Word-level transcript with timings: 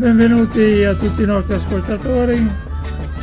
Benvenuti 0.00 0.82
a 0.82 0.94
tutti 0.94 1.20
i 1.20 1.26
nostri 1.26 1.52
ascoltatori 1.52 2.50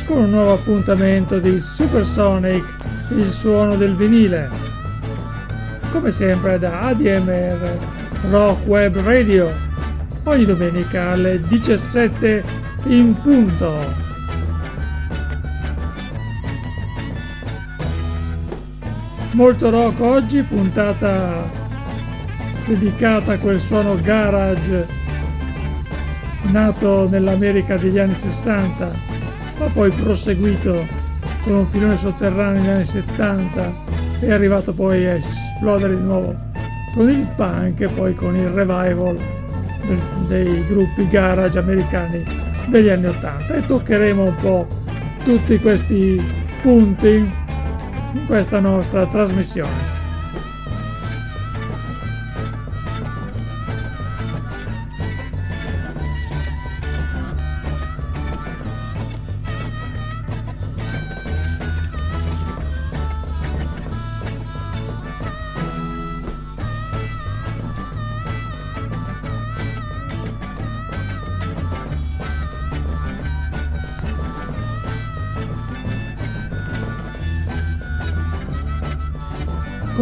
con 0.06 0.18
un 0.18 0.30
nuovo 0.30 0.52
appuntamento 0.52 1.40
di 1.40 1.58
Supersonic, 1.58 2.64
il 3.16 3.32
suono 3.32 3.74
del 3.74 3.96
vinile. 3.96 4.48
Come 5.90 6.12
sempre 6.12 6.56
da 6.60 6.82
ADMR 6.82 7.78
Rock 8.30 8.64
Web 8.68 8.96
Radio, 8.98 9.52
ogni 10.22 10.44
domenica 10.44 11.10
alle 11.10 11.40
17 11.40 12.44
in 12.84 13.12
punto. 13.22 13.72
Molto 19.32 19.70
rock 19.70 20.00
oggi, 20.00 20.42
puntata 20.42 21.44
dedicata 22.66 23.32
a 23.32 23.38
quel 23.38 23.58
suono 23.58 24.00
garage 24.00 24.97
nato 26.50 27.08
nell'America 27.08 27.76
degli 27.76 27.98
anni 27.98 28.14
60, 28.14 28.90
ma 29.58 29.66
poi 29.66 29.90
proseguito 29.90 30.86
con 31.42 31.54
un 31.54 31.66
filone 31.66 31.96
sotterraneo 31.96 32.60
negli 32.60 32.70
anni 32.70 32.84
70 32.84 33.72
e 34.20 34.26
è 34.26 34.32
arrivato 34.32 34.72
poi 34.72 35.06
a 35.06 35.12
esplodere 35.12 35.96
di 35.96 36.02
nuovo 36.02 36.34
con 36.94 37.08
il 37.10 37.26
punk 37.36 37.80
e 37.80 37.88
poi 37.88 38.14
con 38.14 38.34
il 38.34 38.48
revival 38.48 39.16
dei 40.26 40.66
gruppi 40.66 41.08
garage 41.08 41.58
americani 41.58 42.24
degli 42.66 42.88
anni 42.88 43.06
80 43.06 43.54
e 43.54 43.66
toccheremo 43.66 44.24
un 44.24 44.34
po' 44.36 44.66
tutti 45.24 45.58
questi 45.58 46.22
punti 46.60 47.30
in 48.12 48.26
questa 48.26 48.60
nostra 48.60 49.06
trasmissione. 49.06 49.97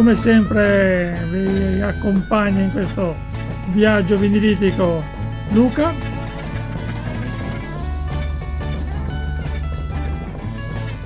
Come 0.07 0.19
sempre 0.19 1.19
vi 1.31 1.81
accompagna 1.81 2.61
in 2.61 2.71
questo 2.71 3.13
viaggio 3.73 4.15
vinilitico 4.15 5.03
Luca. 5.51 5.91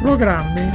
programmi. 0.00 0.70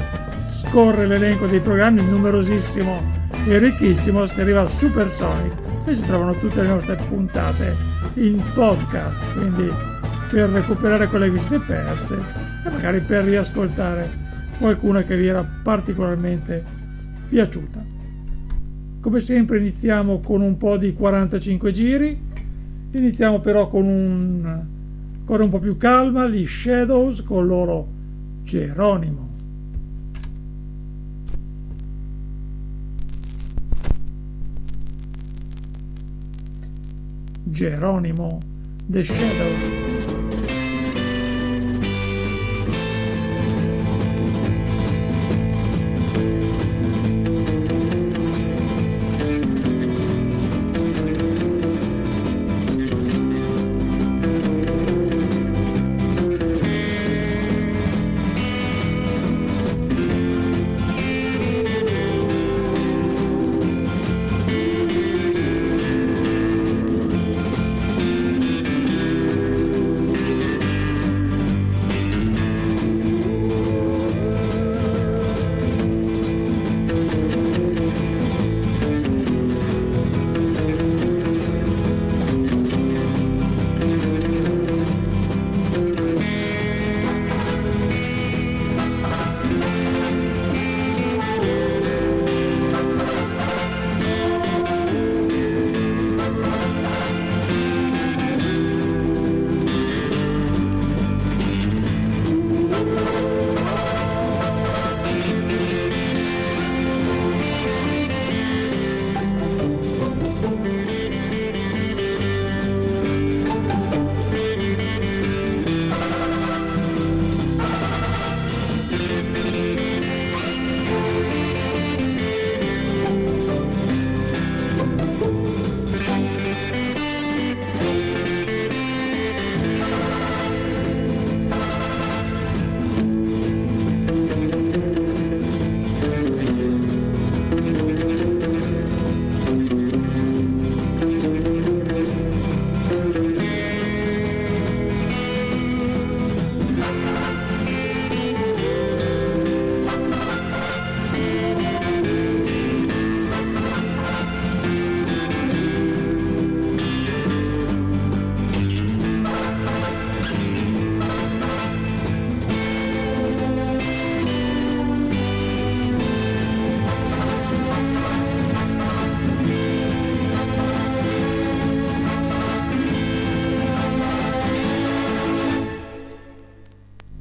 Scorre 0.45 1.07
l'elenco 1.07 1.45
dei 1.45 1.61
programmi 1.61 2.05
numerosissimo 2.05 3.22
e 3.45 3.57
ricchissimo 3.57 4.23
che 4.23 4.41
arriva 4.41 4.61
al 4.61 4.69
Supersonic 4.69 5.53
e 5.85 5.93
si 5.93 6.05
trovano 6.05 6.33
tutte 6.37 6.61
le 6.61 6.67
nostre 6.67 6.95
puntate 7.07 7.75
in 8.15 8.41
podcast, 8.53 9.21
quindi 9.33 9.69
per 10.29 10.49
recuperare 10.49 11.07
quelle 11.07 11.31
che 11.31 11.37
siete 11.37 11.59
perse 11.65 12.15
e 12.65 12.69
magari 12.69 12.99
per 13.01 13.25
riascoltare 13.25 14.09
qualcuna 14.57 15.03
che 15.03 15.17
vi 15.17 15.27
era 15.27 15.45
particolarmente 15.63 16.63
piaciuta. 17.27 17.83
Come 19.01 19.19
sempre 19.19 19.57
iniziamo 19.57 20.21
con 20.21 20.41
un 20.41 20.55
po' 20.55 20.77
di 20.77 20.93
45 20.93 21.71
giri, 21.71 22.17
iniziamo 22.91 23.39
però 23.41 23.67
con 23.67 23.85
un 23.85 24.61
ancora 25.19 25.43
un 25.43 25.49
po' 25.49 25.59
più 25.59 25.77
calma, 25.77 26.27
gli 26.27 26.45
Shadows 26.45 27.23
con 27.23 27.45
loro 27.45 27.87
Geronimo. 28.43 29.32
Geronimo 37.53 38.39
The 38.89 39.03
Shadow. 39.03 39.92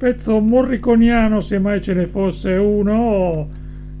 Pezzo 0.03 0.37
morriconiano 0.41 1.39
se 1.39 1.59
mai 1.59 1.79
ce 1.79 1.93
ne 1.93 2.05
fosse 2.07 2.55
uno 2.55 3.47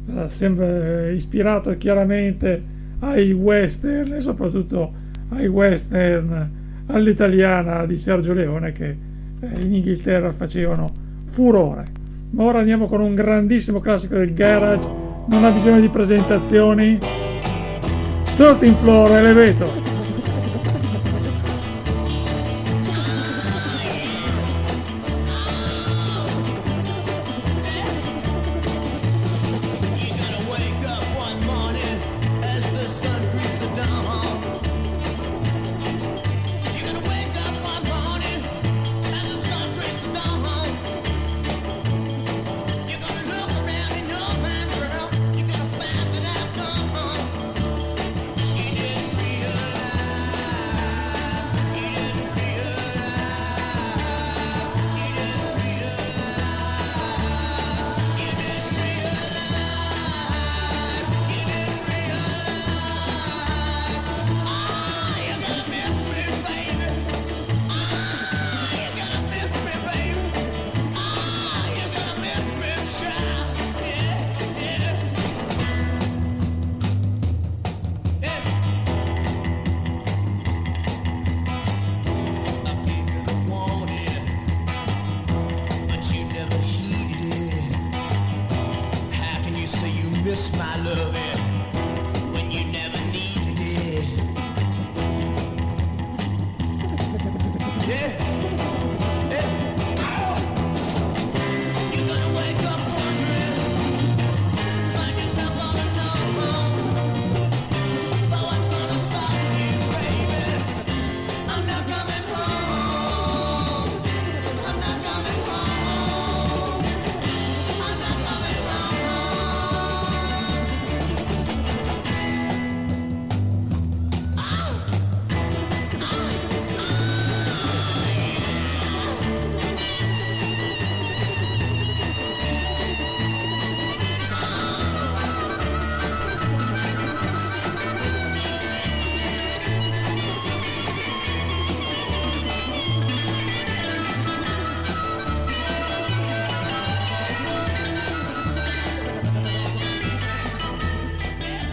eh, 0.05 0.27
sempre 0.27 1.13
ispirato 1.13 1.77
chiaramente 1.77 2.61
ai 2.99 3.31
western 3.31 4.11
e 4.11 4.19
soprattutto 4.19 4.91
ai 5.29 5.47
western 5.47 6.51
all'italiana 6.87 7.85
di 7.85 7.95
Sergio 7.95 8.33
Leone 8.33 8.73
che 8.73 8.97
eh, 9.39 9.63
in 9.63 9.75
Inghilterra 9.75 10.33
facevano 10.33 10.91
furore. 11.31 11.85
Ma 12.31 12.43
ora 12.43 12.59
andiamo 12.59 12.87
con 12.87 12.99
un 12.99 13.15
grandissimo 13.15 13.79
classico 13.79 14.15
del 14.17 14.33
garage, 14.33 14.89
non 15.29 15.45
ha 15.45 15.51
bisogno 15.51 15.79
di 15.79 15.87
presentazioni. 15.87 16.99
13 18.35 18.73
Floor 18.73 19.09
Elevator. 19.09 19.72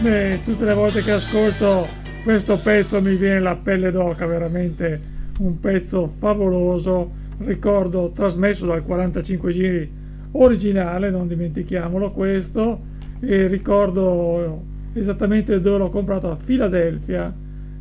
Beh, 0.01 0.39
tutte 0.43 0.65
le 0.65 0.73
volte 0.73 1.03
che 1.03 1.11
ascolto 1.11 1.87
questo 2.23 2.57
pezzo 2.57 2.99
mi 2.99 3.15
viene 3.15 3.39
la 3.39 3.55
pelle 3.55 3.91
d'oca, 3.91 4.25
veramente 4.25 4.99
un 5.41 5.59
pezzo 5.59 6.07
favoloso, 6.07 7.11
ricordo 7.37 8.09
trasmesso 8.09 8.65
dal 8.65 8.81
45 8.81 9.51
giri 9.51 9.91
originale, 10.31 11.11
non 11.11 11.27
dimentichiamolo 11.27 12.09
questo, 12.09 12.79
e 13.19 13.45
ricordo 13.45 14.63
esattamente 14.93 15.61
dove 15.61 15.77
l'ho 15.77 15.89
comprato 15.89 16.31
a 16.31 16.35
Filadelfia 16.35 17.31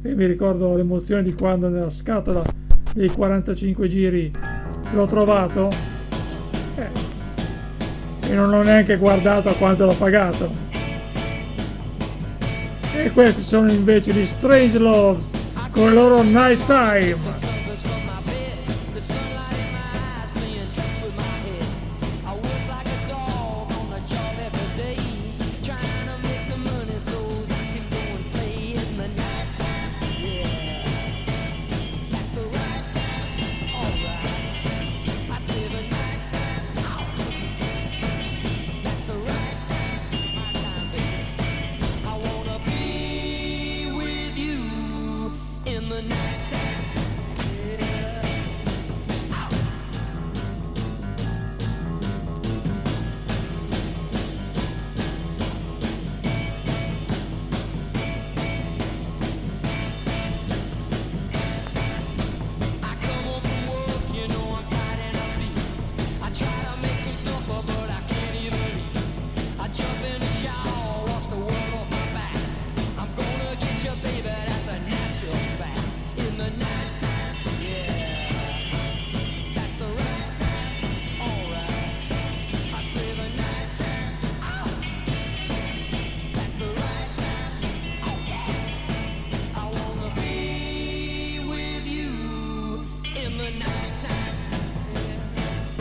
e 0.02 0.14
mi 0.14 0.26
ricordo 0.26 0.76
l'emozione 0.76 1.22
di 1.22 1.32
quando 1.32 1.70
nella 1.70 1.88
scatola 1.88 2.42
dei 2.92 3.08
45 3.08 3.88
giri 3.88 4.30
l'ho 4.92 5.06
trovato. 5.06 5.70
Eh, 6.76 8.28
e 8.28 8.34
non 8.34 8.52
ho 8.52 8.62
neanche 8.62 8.98
guardato 8.98 9.48
a 9.48 9.54
quanto 9.54 9.86
l'ho 9.86 9.94
pagato 9.94 10.69
e 13.04 13.12
questi 13.12 13.40
sono 13.40 13.70
invece 13.70 14.12
gli 14.12 14.24
Strange 14.24 14.78
Loves 14.78 15.32
con 15.70 15.88
il 15.88 15.94
loro 15.94 16.22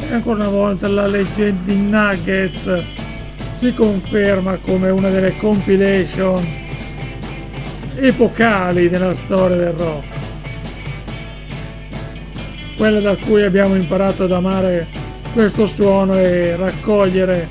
Nighttime. 0.09 0.15
ancora 0.15 0.35
una 0.35 0.49
volta 0.49 0.87
la 0.87 1.07
leggenda 1.07 1.71
di 1.71 1.77
Nuggets 1.77 2.83
si 3.51 3.73
conferma 3.73 4.57
come 4.57 4.89
una 4.89 5.09
delle 5.09 5.35
compilation 5.37 6.45
epocali 7.95 8.89
della 8.89 9.13
storia 9.13 9.55
del 9.55 9.73
rock. 9.73 10.05
Quella 12.75 12.99
da 12.99 13.15
cui 13.15 13.43
abbiamo 13.43 13.75
imparato 13.75 14.23
ad 14.23 14.31
amare 14.31 14.87
questo 15.33 15.65
suono 15.65 16.17
e 16.17 16.55
raccogliere 16.55 17.49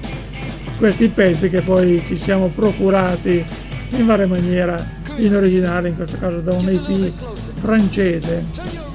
questi 0.79 1.09
pezzi 1.09 1.49
che 1.51 1.61
poi 1.61 2.03
ci 2.05 2.17
siamo 2.17 2.49
procurati 2.49 3.45
in 3.91 4.07
varia 4.07 4.27
maniera 4.27 4.85
in 5.17 5.35
originale, 5.35 5.89
in 5.89 5.97
questo 5.97 6.17
caso 6.17 6.41
da 6.41 6.55
un 6.55 6.69
EP 6.69 7.13
francese 7.61 8.88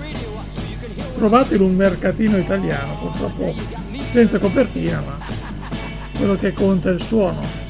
trovato 1.24 1.56
in 1.56 1.62
un 1.62 1.74
mercatino 1.74 2.36
italiano, 2.36 2.98
purtroppo 3.00 3.54
senza 4.04 4.40
copertina, 4.40 5.00
ma 5.00 5.18
quello 6.18 6.36
che 6.36 6.52
conta 6.52 6.90
è 6.90 6.92
il 6.92 7.02
suono. 7.02 7.63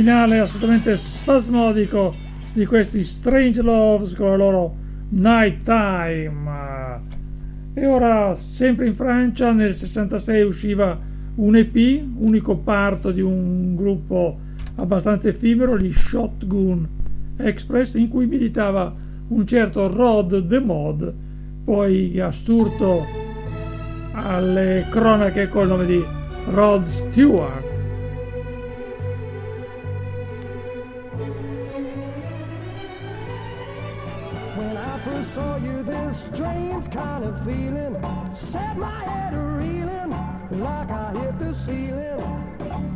Finale 0.00 0.38
assolutamente 0.38 0.96
spasmodico 0.96 2.14
di 2.54 2.64
questi 2.64 3.02
Strange 3.02 3.60
Loves 3.60 4.14
con 4.14 4.30
la 4.30 4.36
loro 4.36 4.74
Night 5.10 5.60
Time. 5.62 7.00
E 7.74 7.84
ora, 7.84 8.34
sempre 8.34 8.86
in 8.86 8.94
Francia, 8.94 9.52
nel 9.52 9.74
66 9.74 10.42
usciva 10.42 10.98
un 11.34 11.54
EP, 11.54 12.02
unico 12.16 12.56
parto 12.56 13.10
di 13.10 13.20
un 13.20 13.76
gruppo 13.76 14.38
abbastanza 14.76 15.28
effimero, 15.28 15.76
gli 15.76 15.92
Shotgun 15.92 16.88
Express, 17.36 17.92
in 17.96 18.08
cui 18.08 18.24
militava 18.24 18.94
un 19.28 19.46
certo 19.46 19.86
Rod 19.86 20.46
The 20.46 20.60
Mod, 20.60 21.14
poi 21.62 22.18
assurdo 22.18 23.04
alle 24.12 24.86
cronache 24.88 25.50
col 25.50 25.68
nome 25.68 25.84
di 25.84 26.02
Rod 26.46 26.84
Stewart. 26.84 27.69
Saw 35.30 35.56
you 35.58 35.84
this 35.84 36.24
strange 36.24 36.90
kind 36.90 37.24
of 37.24 37.44
feeling. 37.44 37.94
Set 38.34 38.76
my 38.76 39.00
head 39.04 39.32
reeling 39.32 40.10
like 40.60 40.90
I 40.90 41.12
hit 41.20 41.38
the 41.38 41.54
ceiling. 41.54 42.18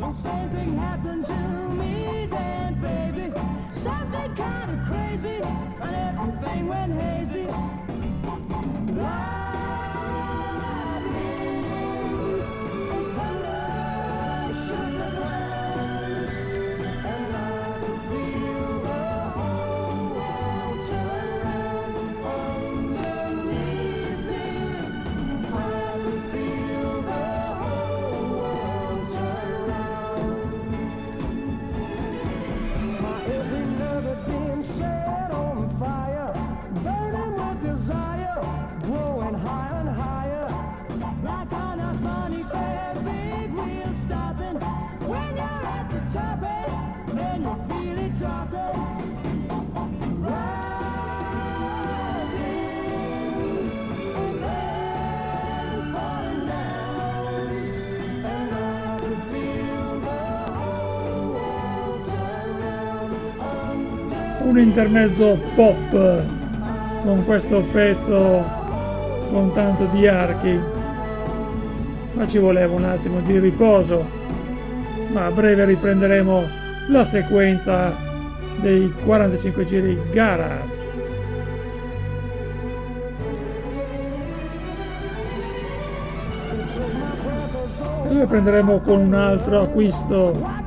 The 0.01 0.13
same 0.13 0.51
thing 0.51 0.77
happened 0.77 1.25
to 1.27 1.41
me 1.81 2.27
then 2.27 2.81
baby. 2.81 3.33
Something 3.73 4.35
kind 4.35 4.69
of 4.73 4.85
crazy 4.85 5.39
and 5.81 5.97
everything 6.09 6.67
went 6.67 7.01
hazy 7.01 7.47
un 64.55 64.61
intermezzo 64.61 65.37
pop 65.57 66.23
con 67.03 67.25
questo 67.25 67.61
pezzo 67.73 68.45
con 69.33 69.53
tanto 69.53 69.87
di 69.87 70.07
archi. 70.07 70.57
Ma 72.13 72.25
ci 72.25 72.39
voleva 72.39 72.73
un 72.73 72.85
attimo 72.85 73.19
di 73.21 73.41
riposo. 73.41 74.07
Ma 75.13 75.27
a 75.27 75.31
breve 75.33 75.65
riprenderemo 75.65 76.43
la 76.89 77.05
sequenza 77.05 77.93
dei 78.61 78.93
45 79.05 79.65
giri 79.65 80.01
garage. 80.13 80.93
E 88.09 88.13
noi 88.13 88.27
prenderemo 88.27 88.79
con 88.79 89.01
un 89.01 89.15
altro 89.15 89.63
acquisto 89.63 90.63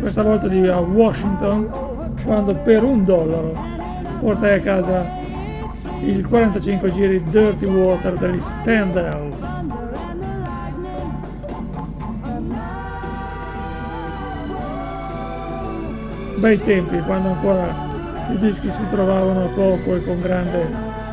questa 0.00 0.22
volta 0.22 0.48
di 0.48 0.66
Washington 0.66 1.87
quando 2.28 2.54
per 2.56 2.84
un 2.84 3.04
dollaro 3.04 3.54
portai 4.20 4.58
a 4.58 4.60
casa 4.60 5.02
il 6.02 6.26
45 6.26 6.90
giri 6.90 7.22
Dirty 7.24 7.64
Water 7.64 8.18
degli 8.18 8.38
Standells. 8.38 9.64
Bei 16.36 16.62
tempi 16.62 16.98
quando 16.98 17.30
ancora 17.30 17.74
i 18.30 18.36
dischi 18.36 18.70
si 18.70 18.86
trovavano 18.90 19.44
a 19.44 19.48
poco 19.48 19.96
e 19.96 20.04
con 20.04 20.20
grande 20.20 20.68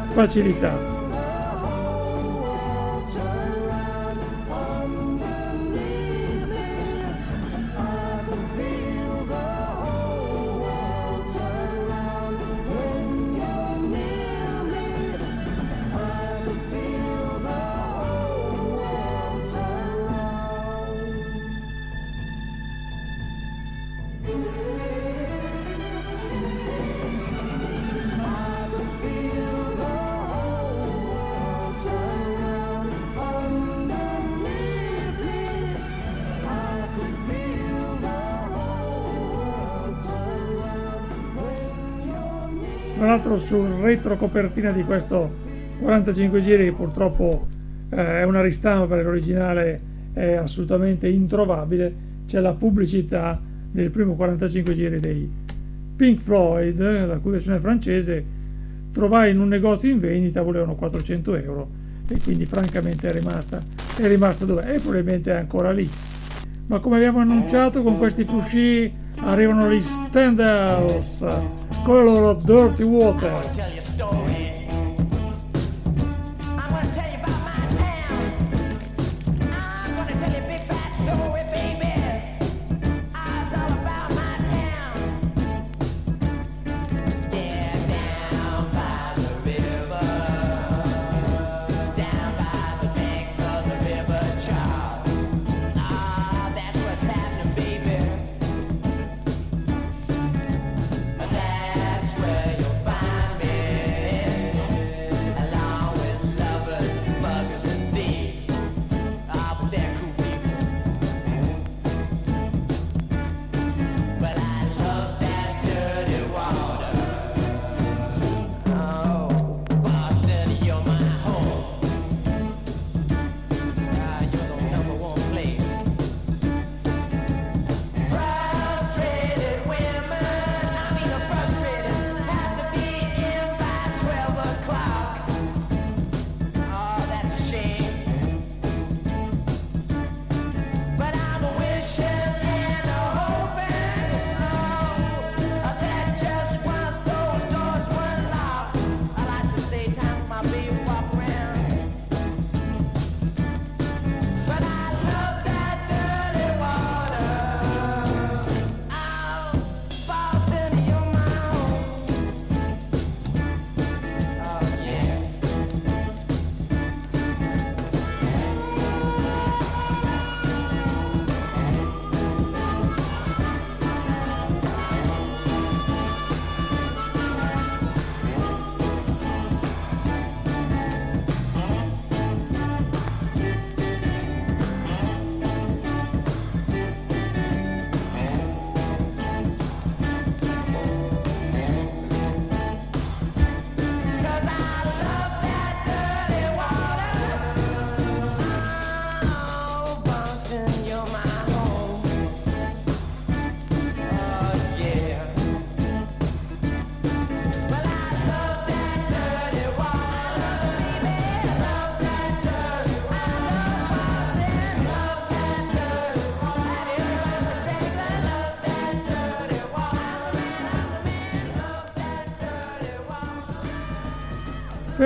facilità. 0.09 0.94
Sul 43.45 43.67
retro 43.79 44.17
copertina 44.17 44.71
di 44.71 44.81
questo 44.81 45.29
45 45.79 46.41
giri 46.41 46.71
purtroppo 46.71 47.45
eh, 47.91 48.21
è 48.21 48.23
una 48.23 48.41
ristampa 48.41 48.87
perché 48.87 49.03
l'originale 49.03 49.79
è 50.13 50.33
assolutamente 50.33 51.07
introvabile. 51.07 51.93
C'è 52.25 52.39
la 52.39 52.53
pubblicità 52.53 53.39
del 53.71 53.91
primo 53.91 54.15
45 54.15 54.73
giri 54.73 54.99
dei 54.99 55.29
Pink 55.95 56.21
Floyd 56.21 56.79
la 57.05 57.19
cui 57.19 57.31
versione 57.31 57.59
francese 57.59 58.25
trovai 58.91 59.29
in 59.29 59.39
un 59.39 59.47
negozio 59.47 59.91
in 59.91 59.99
vendita 59.99 60.41
volevano 60.41 60.73
400 60.73 61.35
euro 61.35 61.69
e 62.07 62.19
quindi 62.23 62.45
francamente 62.47 63.09
è 63.09 63.11
rimasta 63.11 63.61
è 63.97 64.07
rimasta 64.07 64.45
dove 64.45 64.63
è 64.63 64.79
probabilmente 64.79 65.31
è 65.31 65.35
ancora 65.35 65.71
lì. 65.71 65.87
Ma 66.65 66.79
come 66.79 66.95
abbiamo 66.95 67.19
annunciato 67.19 67.83
con 67.83 67.99
questi 67.99 68.25
frusci 68.25 68.91
arrivano 69.21 69.71
gli 69.71 69.81
Standells 69.81 71.25
con 71.83 71.95
la 71.95 72.03
loro 72.03 72.33
Dirty 72.33 72.83
Water 72.83 74.64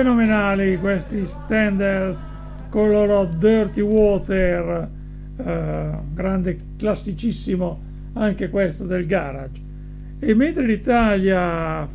fenomenali 0.00 0.78
questi 0.78 1.26
Standards 1.26 2.24
con 2.70 2.86
il 2.86 2.92
loro 2.92 3.26
Dirty 3.26 3.82
Water, 3.82 4.88
eh, 5.36 5.90
grande 6.14 6.58
classicissimo 6.78 7.78
anche 8.14 8.48
questo 8.48 8.86
del 8.86 9.04
garage. 9.04 9.60
E 10.18 10.34
mentre 10.34 10.64
l'Italia 10.64 11.86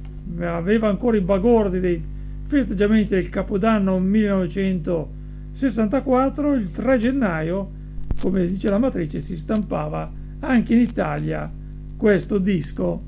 aveva 0.41 0.88
ancora 0.88 1.18
i 1.18 1.22
bagordi 1.22 1.80
dei 1.80 2.00
festeggiamenti 2.44 3.15
del 3.15 3.30
Capodanno 3.30 3.98
1964, 3.98 6.54
il 6.54 6.70
3 6.70 6.98
gennaio, 6.98 7.72
come 8.22 8.46
dice 8.46 8.70
la 8.70 8.78
matrice, 8.78 9.20
si 9.20 9.36
stampava 9.36 10.12
anche 10.41 10.76
in 10.76 10.82
Italia 10.82 11.52
questo 11.98 12.38
disco 12.38 13.02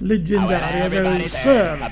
leggendaria 0.00 0.88
del 0.88 1.28
surf. 1.28 1.88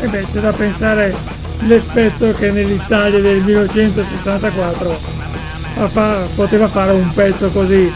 E 0.00 0.06
beh, 0.06 0.26
c'è 0.26 0.40
da 0.40 0.52
pensare 0.52 1.12
l'effetto 1.62 2.32
che 2.34 2.52
nell'Italia 2.52 3.20
del 3.20 3.42
1964 3.42 5.16
poteva 6.36 6.68
fare 6.68 6.92
un 6.92 7.12
pezzo 7.12 7.48
così 7.50 7.92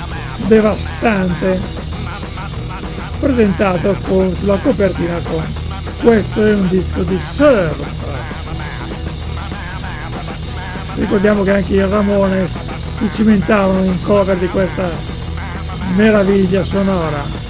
devastante 0.47 1.61
presentato 3.21 3.97
con, 4.07 4.35
sulla 4.35 4.59
copertina 4.59 5.19
con 5.29 5.43
questo 6.01 6.45
è 6.45 6.55
un 6.55 6.69
disco 6.69 7.03
di 7.03 7.19
Sir 7.19 7.75
ricordiamo 10.97 11.43
che 11.43 11.53
anche 11.53 11.75
i 11.75 11.81
Ramone 11.81 12.49
si 12.99 13.11
cimentavano 13.11 13.85
in 13.85 14.03
cover 14.03 14.37
di 14.37 14.49
questa 14.49 14.89
meraviglia 15.95 16.65
sonora 16.65 17.42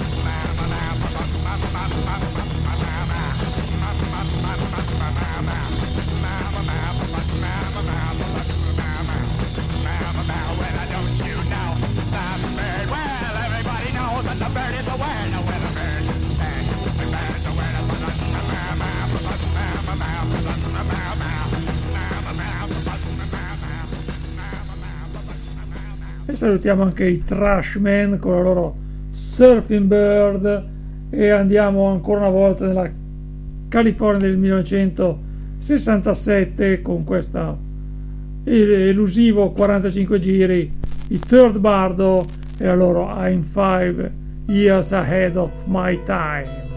salutiamo 26.43 26.83
anche 26.83 27.05
i 27.05 27.23
Trashman 27.23 28.19
con 28.19 28.33
la 28.33 28.41
loro 28.41 28.75
Surfing 29.11 29.85
Bird 29.85 30.67
e 31.09 31.29
andiamo 31.29 31.85
ancora 31.85 32.19
una 32.19 32.27
volta 32.27 32.65
nella 32.65 32.91
California 33.69 34.27
del 34.27 34.35
1967 34.35 36.81
con 36.81 37.05
questo 37.05 37.57
elusivo 38.43 39.51
45 39.51 40.19
giri 40.19 40.69
i 41.07 41.19
Third 41.19 41.59
Bardo 41.59 42.25
e 42.57 42.65
la 42.65 42.75
loro 42.75 43.09
I'm 43.15 43.41
Five 43.41 44.11
Years 44.47 44.91
Ahead 44.91 45.37
of 45.37 45.53
My 45.67 45.97
Time 46.03 46.72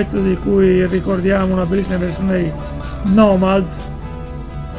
pezzo 0.00 0.18
di 0.18 0.34
cui 0.36 0.86
ricordiamo 0.86 1.52
una 1.52 1.66
bellissima 1.66 1.98
versione 1.98 2.38
di 2.38 2.52
Nomads, 3.12 3.80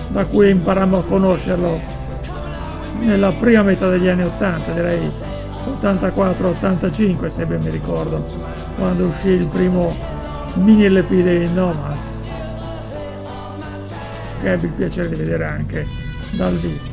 da 0.07 0.25
cui 0.25 0.49
imparammo 0.49 0.97
a 0.97 1.03
conoscerlo 1.03 1.79
nella 3.01 3.31
prima 3.31 3.61
metà 3.61 3.87
degli 3.87 4.07
anni 4.07 4.23
80, 4.23 4.71
direi 4.71 5.11
84-85 5.79 7.27
se 7.27 7.45
ben 7.45 7.61
mi 7.61 7.69
ricordo, 7.69 8.25
quando 8.75 9.05
uscì 9.05 9.27
il 9.27 9.45
primo 9.45 9.95
mini 10.55 10.89
LP 10.89 11.09
dei 11.21 11.53
Nomads, 11.53 11.99
che 14.39 14.51
ebbi 14.53 14.65
il 14.65 14.71
piacere 14.71 15.09
di 15.09 15.15
vedere 15.15 15.45
anche 15.45 15.85
dal 16.31 16.55
vivo. 16.55 16.90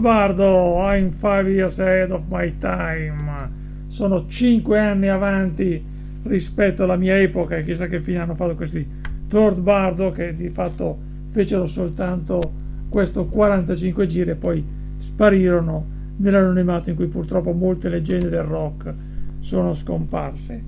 Kurt 0.00 0.12
Bardo, 0.14 0.78
I'm 0.78 1.12
five 1.12 1.46
years 1.46 1.78
ahead 1.78 2.10
of 2.10 2.26
my 2.30 2.56
time. 2.56 3.50
Sono 3.86 4.26
cinque 4.26 4.78
anni 4.78 5.08
avanti 5.08 5.84
rispetto 6.22 6.84
alla 6.84 6.96
mia 6.96 7.18
epoca 7.18 7.60
chissà 7.60 7.86
che 7.86 8.00
fine 8.00 8.18
hanno 8.18 8.34
fatto 8.34 8.54
questi 8.54 8.86
Kurt 9.28 9.60
Bardo 9.60 10.10
che 10.10 10.34
di 10.34 10.48
fatto 10.48 10.98
fecero 11.26 11.66
soltanto 11.66 12.40
questo 12.88 13.26
45 13.26 14.06
giri 14.06 14.30
e 14.30 14.34
poi 14.36 14.64
sparirono 14.96 15.86
nell'anonimato 16.16 16.88
in 16.88 16.96
cui 16.96 17.08
purtroppo 17.08 17.52
molte 17.52 17.90
leggende 17.90 18.30
del 18.30 18.44
rock 18.44 18.94
sono 19.40 19.74
scomparse. 19.74 20.62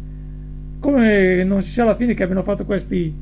Come 0.78 1.42
non 1.42 1.62
si 1.62 1.70
sa 1.70 1.84
alla 1.84 1.94
fine 1.94 2.12
che 2.12 2.22
abbiano 2.22 2.42
fatto 2.42 2.66
questi 2.66 3.14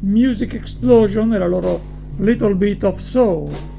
Music 0.00 0.52
Explosion 0.52 1.32
e 1.32 1.38
la 1.38 1.48
loro 1.48 1.80
Little 2.18 2.54
Bit 2.54 2.84
of 2.84 2.98
Soul. 2.98 3.78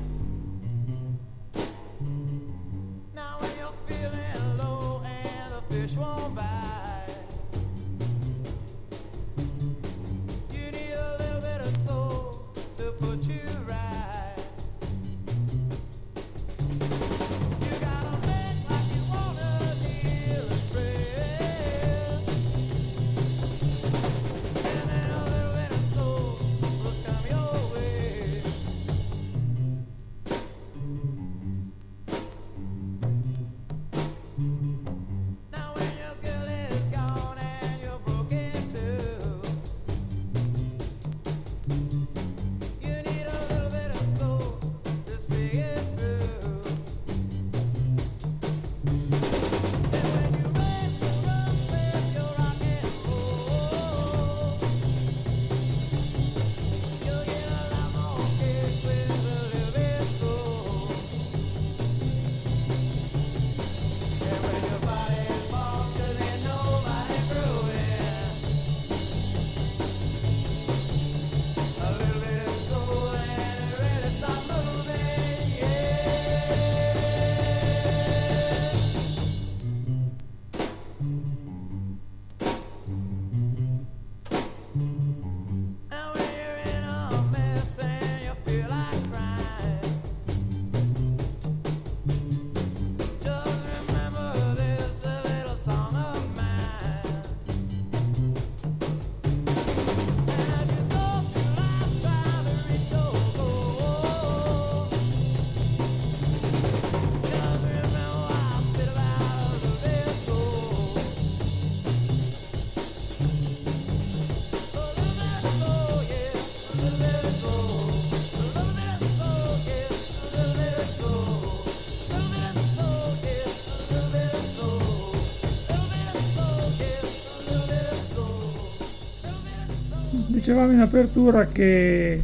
Dicevamo 130.42 130.72
in 130.72 130.80
apertura 130.80 131.46
che 131.50 132.20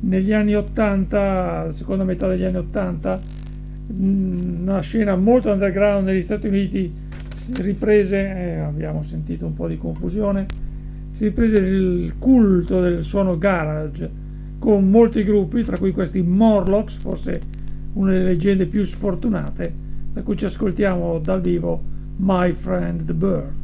negli 0.00 0.34
anni 0.34 0.54
80, 0.54 1.70
seconda 1.70 2.04
metà 2.04 2.28
degli 2.28 2.44
anni 2.44 2.58
80, 2.58 3.20
una 3.96 4.80
scena 4.80 5.16
molto 5.16 5.50
underground 5.50 6.04
negli 6.06 6.20
Stati 6.20 6.46
Uniti 6.46 6.92
si 7.32 7.62
riprese, 7.62 8.18
eh, 8.18 8.56
abbiamo 8.58 9.00
sentito 9.00 9.46
un 9.46 9.54
po' 9.54 9.66
di 9.66 9.78
confusione, 9.78 10.46
si 11.12 11.24
riprese 11.24 11.54
il 11.56 12.12
culto 12.18 12.82
del 12.82 13.02
suono 13.02 13.38
garage 13.38 14.10
con 14.58 14.90
molti 14.90 15.24
gruppi, 15.24 15.64
tra 15.64 15.78
cui 15.78 15.92
questi 15.92 16.20
Morlocks, 16.20 16.98
forse 16.98 17.40
una 17.94 18.10
delle 18.10 18.24
leggende 18.24 18.66
più 18.66 18.84
sfortunate, 18.84 19.72
da 20.12 20.22
cui 20.22 20.36
ci 20.36 20.44
ascoltiamo 20.44 21.18
dal 21.18 21.40
vivo 21.40 21.82
My 22.16 22.52
Friend 22.52 23.02
the 23.02 23.14
Bird. 23.14 23.63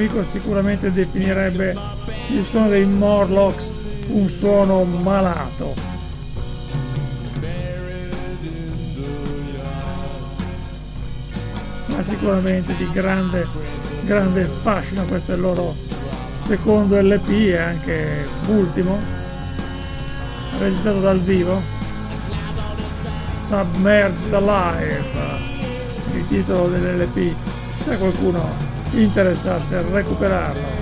Amico 0.00 0.24
sicuramente 0.24 0.90
definirebbe 0.90 1.76
il 2.30 2.42
suono 2.42 2.70
dei 2.70 2.86
Morlocks 2.86 3.70
un 4.06 4.26
suono 4.30 4.82
malato. 4.84 5.74
Ma 11.84 12.02
sicuramente 12.02 12.74
di 12.76 12.90
grande, 12.90 13.46
grande 14.04 14.44
fascino. 14.62 15.04
Questo 15.04 15.32
è 15.32 15.34
il 15.34 15.42
loro 15.42 15.76
secondo 16.38 16.98
LP 16.98 17.28
e 17.28 17.58
anche 17.58 18.26
ultimo, 18.46 18.98
registrato 20.60 21.00
dal 21.00 21.20
vivo. 21.20 21.60
Submerged 23.44 24.32
Alive, 24.32 25.02
il 26.14 26.26
titolo 26.26 26.68
dell'LP. 26.68 27.34
Se 27.82 27.98
qualcuno 27.98 28.69
interessasse 28.92 29.76
a 29.76 29.82
recuperarlo. 29.82 30.79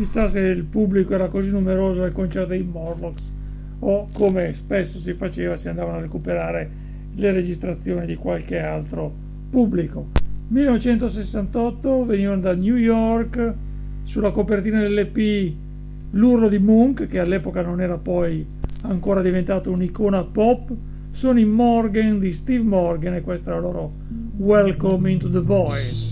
Chissà 0.00 0.28
se 0.28 0.40
il 0.40 0.64
pubblico 0.64 1.12
era 1.12 1.26
così 1.26 1.50
numeroso 1.50 2.04
al 2.04 2.12
concerto 2.12 2.48
dei 2.48 2.62
Morlocks 2.62 3.34
o 3.80 4.06
come 4.14 4.54
spesso 4.54 4.98
si 4.98 5.12
faceva 5.12 5.56
si 5.56 5.68
andavano 5.68 5.98
a 5.98 6.00
recuperare 6.00 6.70
le 7.16 7.32
registrazioni 7.32 8.06
di 8.06 8.14
qualche 8.14 8.58
altro 8.60 9.12
pubblico. 9.50 10.06
1968 10.48 12.06
venivano 12.06 12.40
da 12.40 12.54
New 12.54 12.76
York 12.76 13.54
sulla 14.02 14.30
copertina 14.30 14.80
dell'EP 14.80 15.52
L'urlo 16.12 16.48
di 16.48 16.58
Munch 16.58 17.06
che 17.06 17.18
all'epoca 17.18 17.60
non 17.60 17.82
era 17.82 17.98
poi 17.98 18.42
ancora 18.84 19.20
diventato 19.20 19.70
un'icona 19.70 20.24
pop 20.24 20.72
sono 21.10 21.38
i 21.38 21.44
Morgan 21.44 22.18
di 22.18 22.32
Steve 22.32 22.64
Morgan 22.64 23.16
e 23.16 23.20
questa 23.20 23.50
è 23.50 23.54
la 23.54 23.60
loro 23.60 23.92
Welcome 24.38 25.10
into 25.10 25.28
the 25.28 25.40
Void. 25.40 26.09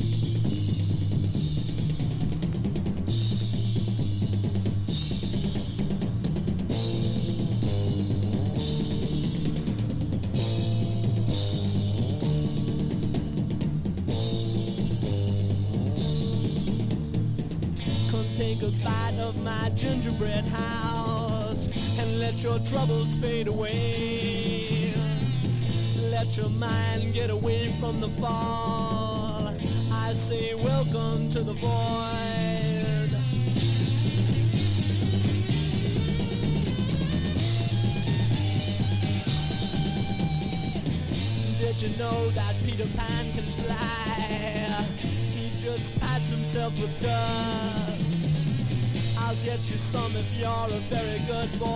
You 49.70 49.76
some 49.76 50.10
if 50.16 50.34
you're 50.40 50.48
a 50.48 50.80
very 50.88 51.18
good 51.26 51.58
boy. 51.58 51.68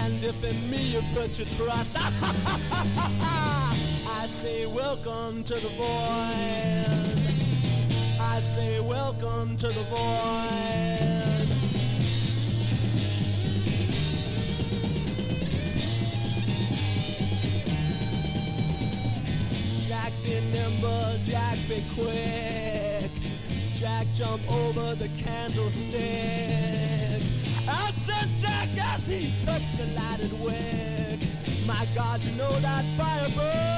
And 0.00 0.24
if 0.24 0.42
in 0.42 0.70
me 0.70 0.78
you 0.78 1.02
put 1.14 1.38
your 1.38 1.46
trust, 1.48 1.94
I 1.98 2.00
say 4.26 4.64
welcome 4.64 5.44
to 5.44 5.54
the 5.54 5.68
void. 5.76 7.18
I 8.20 8.40
say 8.40 8.80
welcome 8.80 9.56
to 9.56 9.66
the 9.66 9.82
void. 9.90 11.46
Jack 19.88 20.12
be 20.24 20.40
nimble, 20.52 21.18
Jack 21.26 21.58
be 21.68 21.82
quick. 21.94 22.65
Jack 23.78 24.06
jump 24.14 24.40
over 24.50 24.94
the 24.94 25.08
candlestick. 25.22 26.00
Out 27.68 27.92
said 27.92 28.28
Jack 28.38 28.68
as 28.94 29.06
he 29.06 29.30
touched 29.44 29.76
the 29.76 29.84
lighted 30.00 30.32
wick. 30.40 31.20
My 31.66 31.86
God, 31.94 32.20
you 32.24 32.38
know 32.38 32.50
that 32.60 32.84
fire 32.96 33.28
burn. 33.36 33.76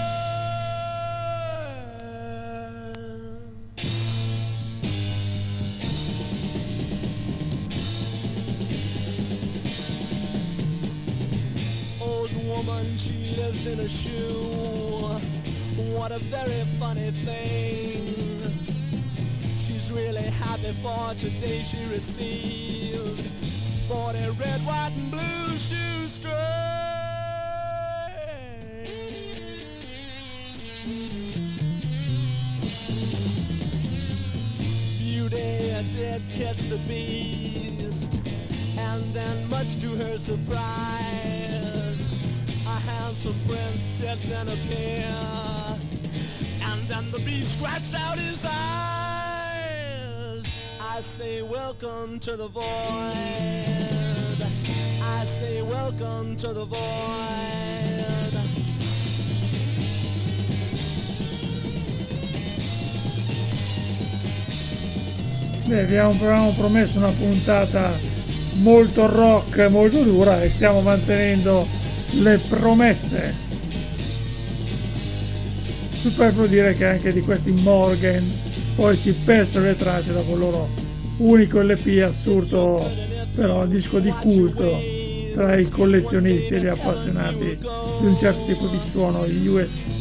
Old 12.00 12.30
woman, 12.46 12.96
she 12.96 13.34
lives 13.36 13.66
in 13.66 13.80
a 13.80 13.88
shoe. 13.88 15.18
What 15.96 16.12
a 16.12 16.18
very 16.20 16.62
funny 16.78 17.10
thing. 17.10 18.17
She's 19.88 19.96
really 19.96 20.22
happy 20.22 20.72
for 20.82 21.14
today 21.14 21.62
she 21.64 21.78
received 21.90 23.20
40 23.88 24.18
red, 24.38 24.60
white, 24.66 24.92
and 24.94 25.10
blue 25.10 25.56
shoestrings. 25.56 26.34
Beauty 34.98 35.72
did 35.96 36.22
catch 36.36 36.58
the 36.68 36.76
beast, 36.86 38.12
and 38.78 39.02
then 39.14 39.48
much 39.48 39.80
to 39.80 39.88
her 39.88 40.18
surprise, 40.18 40.58
a 42.66 42.78
handsome 42.90 43.36
prince 43.46 43.92
did 43.98 44.18
then 44.28 44.48
appear. 44.48 45.14
And 46.70 46.80
then 46.88 47.10
the 47.10 47.20
beast 47.20 47.56
scratched 47.56 47.94
out 47.94 48.18
his 48.18 48.44
eyes. 48.44 48.97
Say, 51.00 51.42
welcome 51.42 52.18
to 52.18 52.36
the 52.36 52.48
void. 52.48 52.64
I 55.00 55.24
say 55.24 55.62
welcome 55.62 56.34
to 56.34 56.52
the 56.52 56.64
void. 56.64 56.78
Beh, 65.66 65.84
vi 65.84 65.96
avevamo 65.96 66.50
promesso 66.56 66.98
una 66.98 67.10
puntata 67.10 67.92
molto 68.54 69.06
rock, 69.06 69.68
molto 69.68 70.02
dura 70.02 70.42
e 70.42 70.48
stiamo 70.48 70.80
mantenendo 70.80 71.64
le 72.22 72.38
promesse. 72.48 73.32
Superfluo 75.92 76.46
dire 76.46 76.74
che 76.74 76.86
anche 76.86 77.12
di 77.12 77.20
questi 77.20 77.52
Morgan 77.52 78.28
poi 78.74 78.96
si 78.96 79.12
perse 79.12 79.60
le 79.60 79.76
tracce 79.76 80.12
dopo 80.12 80.34
loro 80.34 80.86
unico 81.18 81.60
LP 81.60 82.02
assurdo, 82.02 82.84
però 83.34 83.66
disco 83.66 83.98
di 83.98 84.10
culto 84.10 84.80
tra 85.34 85.56
i 85.56 85.68
collezionisti 85.68 86.54
e 86.54 86.60
gli 86.60 86.66
appassionati 86.66 87.56
di 88.00 88.06
un 88.06 88.16
certo 88.16 88.44
tipo 88.44 88.66
di 88.66 88.78
suono 88.78 89.20
US. 89.20 89.96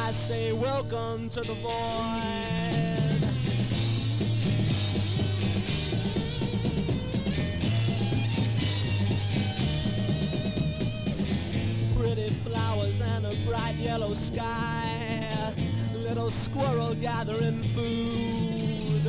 I 0.00 0.10
say 0.10 0.52
welcome 0.52 1.28
to 1.28 1.40
the 1.42 1.54
void. 1.60 2.87
Pretty 12.18 12.34
flowers 12.34 13.00
and 13.00 13.26
a 13.26 13.34
bright 13.48 13.76
yellow 13.76 14.12
sky. 14.12 15.52
Little 15.94 16.30
squirrel 16.30 16.94
gathering 16.96 17.62
food. 17.62 19.06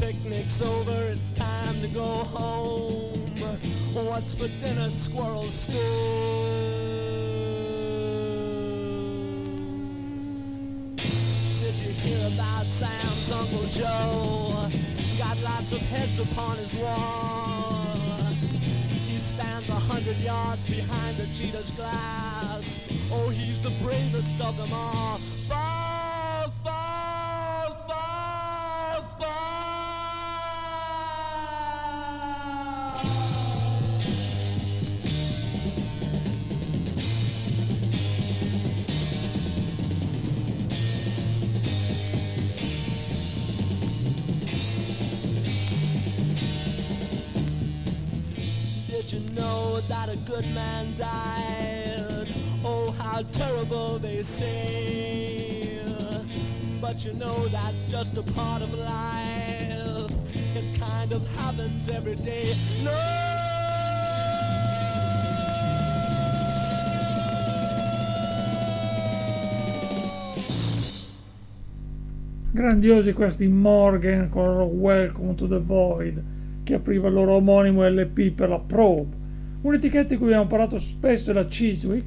Picnic's 0.00 0.60
over, 0.60 1.00
it's 1.12 1.30
time 1.30 1.74
to 1.80 1.86
go 1.94 2.02
home. 2.02 3.14
What's 3.94 4.34
for 4.34 4.48
dinner, 4.58 4.90
squirrel 4.90 5.44
stew? 5.44 5.78
Did 10.96 11.74
you 11.84 11.92
hear 12.02 12.26
about 12.34 12.64
Sam's 12.64 13.30
Uncle 13.30 13.68
Joe? 13.78 14.68
Got 15.18 15.40
lots 15.44 15.72
of 15.72 15.80
heads 15.82 16.18
upon 16.18 16.56
his 16.56 16.74
wall. 16.74 17.77
Hundred 19.88 20.18
yards 20.18 20.68
behind 20.70 21.16
the 21.16 21.26
cheetah's 21.36 21.70
glass. 21.72 22.78
Oh, 23.10 23.30
he's 23.30 23.62
the 23.62 23.70
bravest 23.82 24.40
of 24.42 24.56
them 24.56 24.72
all. 24.72 25.87
Good 50.40 50.54
man 50.54 50.86
died? 50.96 52.28
Oh, 52.64 52.94
how 52.98 53.22
terrible 53.32 53.98
they 53.98 54.22
say. 54.22 55.80
But 56.80 57.04
you 57.04 57.12
know 57.14 57.48
that's 57.48 57.90
just 57.90 58.16
a 58.18 58.22
part 58.34 58.62
of 58.62 58.72
life. 58.78 60.12
It 60.54 60.78
kind 60.78 61.10
of 61.12 61.26
happens 61.38 61.88
every 61.88 62.14
day. 62.14 62.54
No! 62.84 63.26
Grandiosi 72.52 73.12
questi 73.12 73.48
Morgan 73.48 74.28
con 74.30 74.80
Welcome 74.80 75.34
to 75.34 75.46
the 75.48 75.58
Void 75.58 76.22
che 76.62 76.74
apriva 76.74 77.08
il 77.08 77.14
loro 77.14 77.32
omonimo 77.34 77.88
LP 77.88 78.30
per 78.30 78.48
la 78.50 78.58
Probe. 78.58 79.26
Un'etichetta 79.60 80.10
di 80.10 80.16
cui 80.16 80.26
abbiamo 80.26 80.46
parlato 80.46 80.78
spesso 80.78 81.30
è 81.30 81.34
la 81.34 81.44
Chiswick 81.44 82.04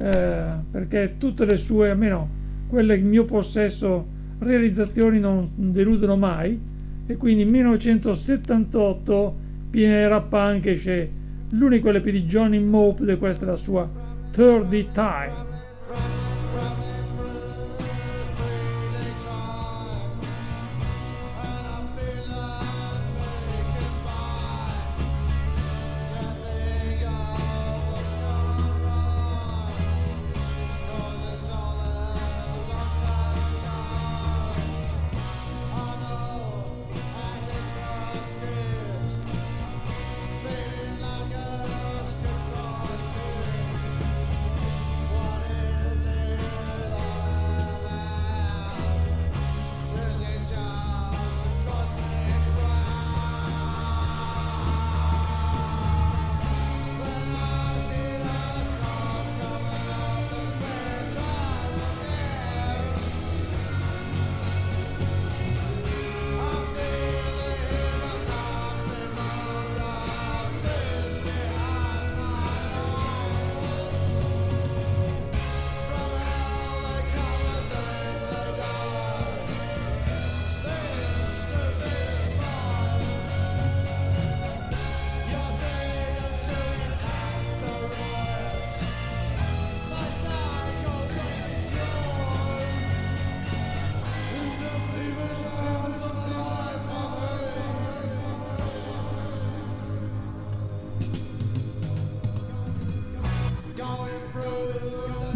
eh, 0.00 0.46
perché 0.70 1.14
tutte 1.18 1.44
le 1.44 1.56
sue, 1.56 1.90
almeno 1.90 2.28
quelle 2.68 2.96
in 2.96 3.08
mio 3.08 3.24
possesso, 3.24 4.04
realizzazioni 4.38 5.20
non 5.20 5.48
deludono 5.54 6.16
mai 6.16 6.58
e 7.06 7.16
quindi 7.16 7.44
1978 7.44 9.34
piena 9.70 10.20
punk 10.20 10.66
esce 10.66 11.10
l'unico 11.50 11.90
LP 11.90 12.10
di 12.10 12.24
Johnny 12.24 12.58
Mope 12.58 13.10
e 13.10 13.16
questa 13.18 13.44
è 13.44 13.48
la 13.48 13.56
sua 13.56 13.88
30 14.30 14.68
Time. 14.92 15.49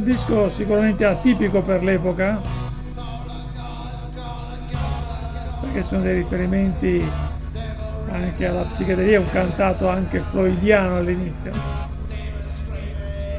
Disco 0.04 0.48
sicuramente 0.48 1.04
atipico 1.04 1.62
per 1.62 1.82
l'epoca 1.82 2.40
perché 5.60 5.82
sono 5.82 6.02
dei 6.02 6.14
riferimenti 6.14 7.04
anche 8.10 8.46
alla 8.46 8.62
psichedelia 8.62 9.18
un 9.18 9.30
cantato 9.30 9.88
anche 9.88 10.20
floydiano 10.20 10.96
all'inizio 10.96 11.52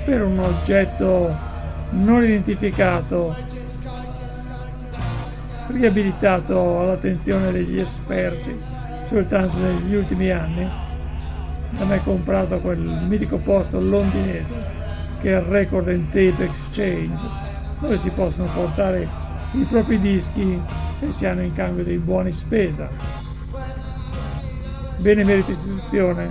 per 0.05 0.23
un 0.23 0.37
oggetto 0.39 1.33
non 1.91 2.23
identificato 2.23 3.35
riabilitato 5.67 6.79
all'attenzione 6.79 7.51
degli 7.51 7.79
esperti 7.79 8.59
soltanto 9.05 9.57
negli 9.57 9.95
ultimi 9.95 10.29
anni. 10.31 10.67
Da 11.71 11.85
me 11.85 12.01
comprato 12.03 12.59
quel 12.59 12.79
mitico 13.07 13.37
posto 13.37 13.79
londinese 13.79 14.84
che 15.25 15.33
è 15.33 15.39
il 15.39 15.45
Record 15.45 15.87
and 15.87 16.05
Tape 16.09 16.43
Exchange, 16.43 17.17
dove 17.79 17.97
si 17.97 18.11
possono 18.11 18.47
portare 18.53 19.09
i 19.53 19.63
propri 19.63 19.99
dischi 19.99 20.61
e 20.99 21.09
si 21.09 21.25
hanno 21.25 21.41
in 21.41 21.51
cambio 21.51 21.83
dei 21.83 21.97
buoni 21.97 22.31
spesa. 22.31 22.87
Bene 25.01 25.23
merita 25.23 25.49
istituzione, 25.49 26.29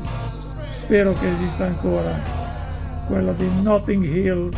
spero 0.68 1.12
che 1.18 1.28
esista 1.28 1.64
ancora, 1.64 2.12
quella 3.08 3.32
di 3.32 3.50
Notting 3.62 4.04
Hill 4.04 4.50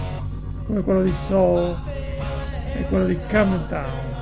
come 0.67 0.83
quello 0.83 1.03
di 1.03 1.13
Soul 1.13 1.75
e 2.75 2.85
quello 2.91 3.07
di 3.07 3.19
Camden 3.29 3.67
Town. 3.69 4.16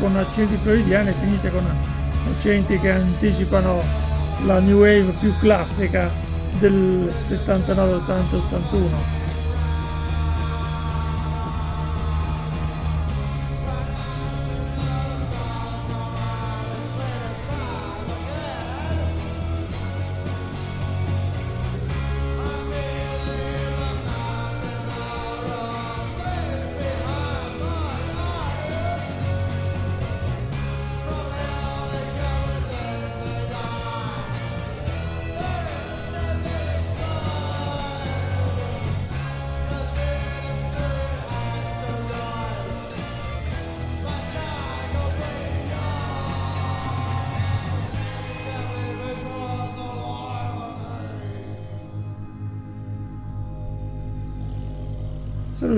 Con 0.00 0.16
accenti 0.16 0.56
freudiani 0.56 1.10
e 1.10 1.14
finisce 1.20 1.50
con 1.50 1.64
accenti 2.34 2.78
che 2.78 2.90
anticipano 2.90 3.82
la 4.44 4.58
new 4.58 4.78
wave 4.78 5.12
più 5.20 5.32
classica 5.38 6.10
del 6.58 7.08
79, 7.12 7.92
80, 7.92 8.36
81. 8.36 9.19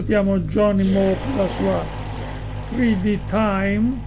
Salutiamo 0.03 0.41
Johnny 0.41 0.91
Moore 0.91 1.15
per 1.15 1.37
la 1.37 1.47
sua 1.47 1.85
3D 2.71 3.19
Time. 3.29 4.01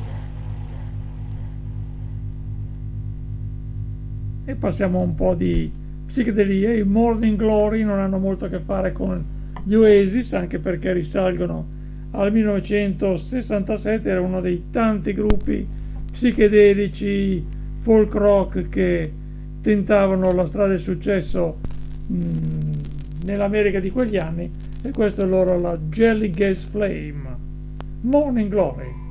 E 4.43 4.55
passiamo 4.55 4.99
a 4.99 5.03
un 5.03 5.15
po' 5.15 5.35
di 5.35 5.71
psichedelia. 6.05 6.73
I 6.73 6.83
Morning 6.83 7.37
Glory 7.37 7.83
non 7.83 7.99
hanno 7.99 8.17
molto 8.17 8.43
a 8.43 8.47
che 8.49 8.59
fare 8.59 8.91
con 8.91 9.23
gli 9.63 9.73
Oasis, 9.73 10.33
anche 10.33 10.59
perché 10.59 10.91
risalgono 10.91 11.65
al 12.11 12.29
1967, 12.29 14.09
era 14.09 14.19
uno 14.19 14.41
dei 14.41 14.65
tanti 14.71 15.13
gruppi 15.13 15.65
psichedelici 16.11 17.41
folk 17.77 18.13
rock 18.15 18.67
che 18.67 19.13
tentavano 19.61 20.33
la 20.33 20.45
strada 20.45 20.67
del 20.71 20.81
successo 20.81 21.57
mh, 22.07 22.17
nell'America 23.23 23.79
di 23.79 23.89
quegli 23.89 24.17
anni 24.17 24.64
e 24.87 24.91
questo 24.91 25.23
è 25.23 25.25
loro 25.25 25.59
la 25.59 25.77
Jelly 25.77 26.29
Gas 26.29 26.65
Flame. 26.65 27.37
Morning 28.01 28.49
Glory 28.49 29.04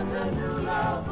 Hallelujah. 0.00 1.09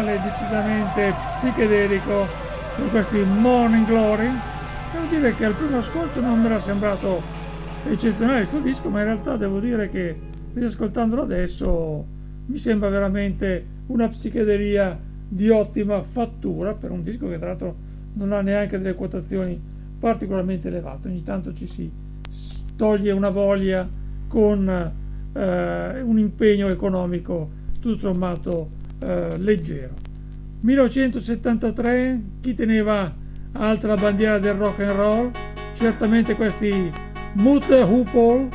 Finale 0.00 0.20
decisamente 0.22 1.14
psichedelico 1.20 2.26
con 2.76 2.88
questi 2.88 3.18
Morning 3.18 3.84
Glory. 3.84 4.30
Devo 4.92 5.06
dire 5.10 5.34
che 5.34 5.44
al 5.44 5.54
primo 5.54 5.76
ascolto 5.76 6.22
non 6.22 6.40
mi 6.40 6.46
era 6.46 6.58
sembrato 6.58 7.20
eccezionale 7.86 8.38
questo 8.38 8.60
disco, 8.60 8.88
ma 8.88 9.00
in 9.00 9.04
realtà 9.04 9.36
devo 9.36 9.60
dire 9.60 9.90
che 9.90 10.18
riascoltandolo 10.54 11.22
adesso 11.22 12.06
mi 12.46 12.56
sembra 12.56 12.88
veramente 12.88 13.64
una 13.88 14.08
psichedelia 14.08 14.98
di 15.28 15.50
ottima 15.50 16.02
fattura 16.02 16.72
per 16.72 16.90
un 16.90 17.02
disco 17.02 17.28
che 17.28 17.38
tra 17.38 17.48
l'altro 17.48 17.76
non 18.14 18.32
ha 18.32 18.40
neanche 18.40 18.78
delle 18.78 18.94
quotazioni 18.94 19.60
particolarmente 19.98 20.68
elevate. 20.68 21.08
Ogni 21.08 21.22
tanto 21.22 21.52
ci 21.52 21.66
si 21.66 21.90
toglie 22.74 23.12
una 23.12 23.28
voglia 23.28 23.86
con 24.28 24.66
eh, 25.32 26.00
un 26.00 26.18
impegno 26.18 26.68
economico 26.68 27.50
tutto 27.80 27.96
sommato 27.96 28.78
eh, 29.00 29.38
leggero. 29.38 29.94
1973, 30.60 32.22
chi 32.40 32.54
teneva 32.54 33.14
alta 33.52 33.86
la 33.86 33.96
bandiera 33.96 34.38
del 34.38 34.54
rock 34.54 34.80
and 34.80 34.96
roll? 34.96 35.30
Certamente 35.72 36.34
questi 36.34 36.92
Mute 37.34 37.80
Hoople 37.82 38.48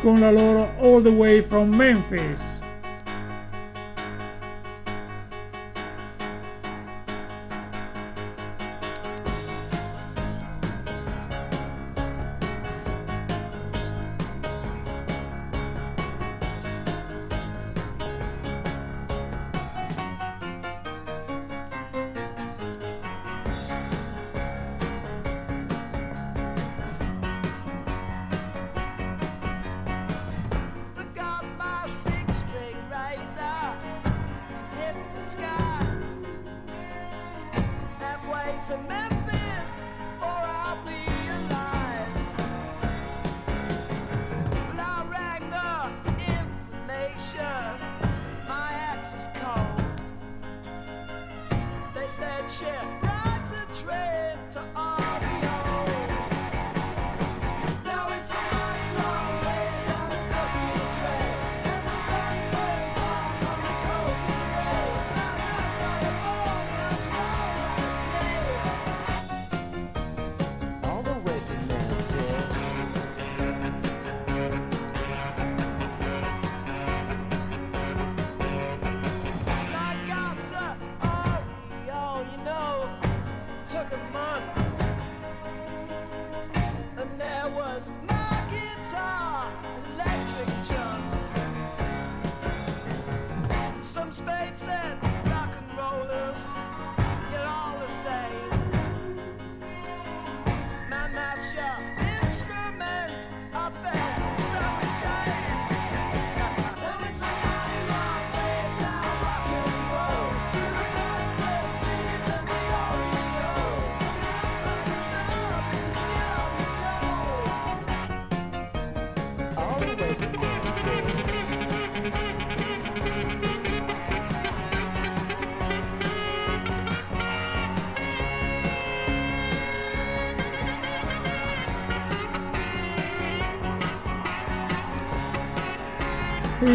con 0.00 0.20
la 0.20 0.30
loro 0.30 0.68
All 0.80 1.02
the 1.02 1.08
Way 1.08 1.42
from 1.42 1.74
Memphis. 1.74 2.64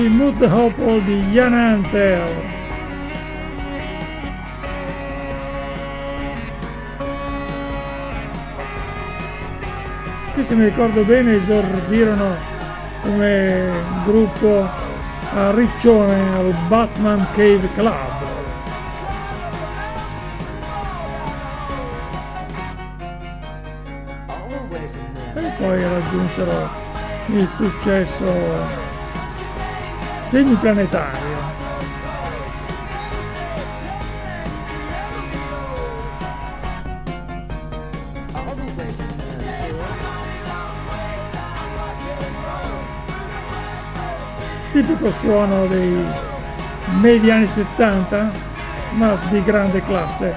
Mood 0.07 0.41
Hopple 0.41 1.03
di 1.03 1.21
Jan 1.31 1.53
Antel. 1.53 2.59
Che 10.33 10.43
se 10.43 10.55
mi 10.55 10.65
ricordo 10.65 11.03
bene 11.03 11.35
esordirono 11.35 12.35
come 13.01 13.71
gruppo 14.05 14.67
a 15.33 15.51
Riccione 15.51 16.35
al 16.35 16.53
Batman 16.67 17.27
Cave 17.31 17.69
Club. 17.73 18.29
E 25.33 25.51
poi 25.57 25.83
raggiunsero 25.83 26.69
il 27.27 27.47
successo 27.47 28.89
semiplanetario. 30.31 31.37
Tipico 44.71 45.11
suono 45.11 45.65
dei 45.65 46.01
medi 47.01 47.29
anni 47.29 47.45
70, 47.45 48.31
ma 48.91 49.17
di 49.29 49.43
grande 49.43 49.83
classe. 49.83 50.33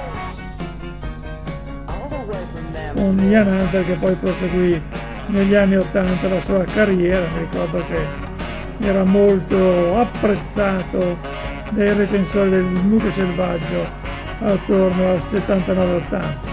Un 2.94 3.16
Ian 3.30 3.46
Hunter 3.46 3.84
che 3.84 3.92
poi 3.92 4.14
proseguì 4.14 4.82
negli 5.26 5.54
anni 5.54 5.76
80 5.76 6.28
la 6.28 6.40
sua 6.40 6.64
carriera, 6.64 7.24
mi 7.32 7.38
ricordo 7.48 7.76
che 7.86 8.23
era 8.80 9.04
molto 9.04 9.98
apprezzato 9.98 11.18
dai 11.70 11.92
recensori 11.94 12.50
del 12.50 12.64
nucleo 12.64 13.10
selvaggio 13.10 13.86
attorno 14.40 15.10
al 15.10 15.18
79-80. 15.18 16.52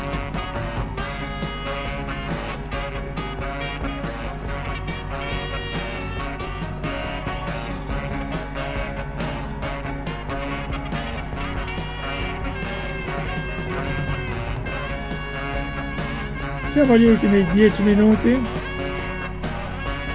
Siamo 16.66 16.94
agli 16.94 17.04
ultimi 17.04 17.46
10 17.52 17.84
minuti 17.84 18.61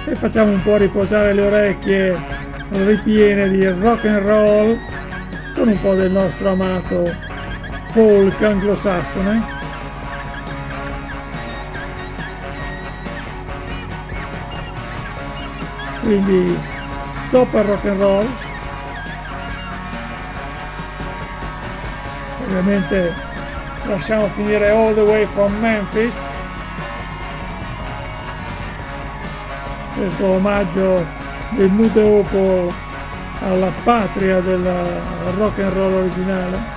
e 0.09 0.15
facciamo 0.15 0.51
un 0.51 0.61
po' 0.63 0.77
riposare 0.77 1.33
le 1.33 1.41
orecchie 1.41 2.17
ripiene 2.69 3.49
di 3.49 3.67
rock 3.67 4.05
and 4.05 4.25
roll 4.25 4.79
con 5.53 5.67
un 5.67 5.79
po' 5.81 5.95
del 5.95 6.11
nostro 6.11 6.51
amato 6.51 7.03
folk 7.89 8.41
anglosassone. 8.41 9.45
Quindi 16.01 16.57
stop 16.95 17.53
al 17.55 17.63
rock 17.65 17.85
and 17.85 17.99
roll. 17.99 18.27
Ovviamente 22.45 23.13
lasciamo 23.87 24.27
finire 24.27 24.69
All 24.69 24.93
the 24.93 25.01
Way 25.01 25.25
from 25.25 25.53
Memphis. 25.59 26.26
Questo 29.97 30.25
omaggio 30.25 31.05
del 31.51 31.71
Muteopo 31.71 32.71
alla 33.39 33.71
patria 33.83 34.39
del 34.39 34.63
rock 35.37 35.59
and 35.59 35.73
roll 35.73 35.93
originale 35.93 36.76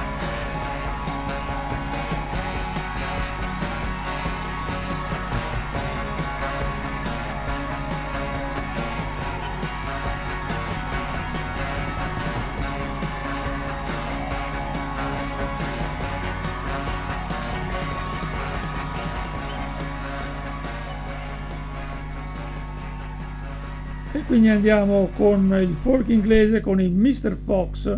andiamo 24.51 25.11
con 25.15 25.57
il 25.61 25.75
folk 25.81 26.09
inglese 26.09 26.61
con 26.61 26.81
il 26.81 26.91
Mr. 26.91 27.35
Fox 27.37 27.97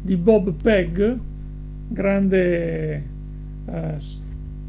di 0.00 0.16
Bob 0.16 0.52
Pegg, 0.60 1.16
grande 1.88 3.02
eh, 3.66 3.96